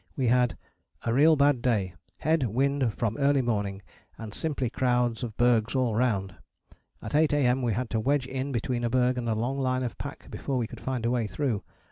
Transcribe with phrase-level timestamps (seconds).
[0.15, 0.57] we had
[1.05, 3.83] "a real bad day: head wind from early morning,
[4.17, 6.33] and simply crowds of bergs all round.
[7.03, 7.61] At 8 A.M.
[7.61, 10.57] we had to wedge in between a berg and a long line of pack before
[10.57, 11.61] we could find a way through.